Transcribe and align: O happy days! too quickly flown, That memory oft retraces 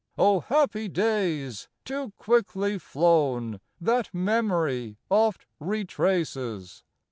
O 0.17 0.39
happy 0.39 0.87
days! 0.89 1.69
too 1.85 2.11
quickly 2.17 2.79
flown, 2.79 3.59
That 3.79 4.09
memory 4.11 4.97
oft 5.11 5.45
retraces 5.59 6.81